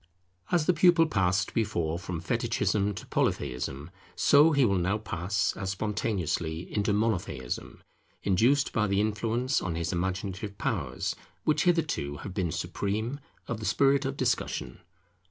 As 0.51 0.65
the 0.65 0.73
pupil 0.73 1.05
passed 1.05 1.53
before 1.53 1.99
from 1.99 2.21
Fetichism 2.21 2.95
to 2.95 3.05
Polytheism, 3.05 3.91
so 4.15 4.51
he 4.51 4.65
will 4.65 4.79
now 4.79 4.97
pass, 4.97 5.55
as 5.55 5.69
spontaneously, 5.69 6.73
into 6.75 6.91
Monotheism, 6.91 7.83
induced 8.23 8.73
by 8.73 8.87
the 8.87 8.99
influence 8.99 9.61
on 9.61 9.75
his 9.75 9.93
imaginative 9.93 10.57
powers 10.57 11.15
which 11.43 11.65
hitherto 11.65 12.17
have 12.23 12.33
been 12.33 12.51
supreme, 12.51 13.19
of 13.47 13.59
the 13.59 13.63
spirit 13.67 14.03
of 14.03 14.17
discussion. 14.17 14.79